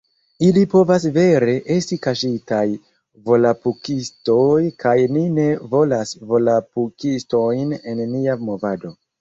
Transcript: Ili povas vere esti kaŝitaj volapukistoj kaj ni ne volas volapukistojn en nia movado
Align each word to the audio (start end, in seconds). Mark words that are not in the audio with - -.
Ili 0.45 0.61
povas 0.69 1.03
vere 1.17 1.51
esti 1.75 1.97
kaŝitaj 2.05 2.63
volapukistoj 3.27 4.57
kaj 4.85 4.97
ni 5.19 5.27
ne 5.37 5.47
volas 5.75 6.17
volapukistojn 6.33 7.77
en 7.93 8.07
nia 8.17 8.41
movado 8.51 8.97